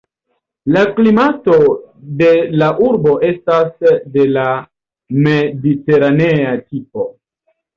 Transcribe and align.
La 0.75 0.81
klimato 0.99 1.57
de 2.21 2.29
la 2.61 2.69
urbo 2.87 3.13
estas 3.29 3.85
de 4.17 4.27
la 4.39 4.47
mediteranea 5.29 6.57
tipo. 6.67 7.07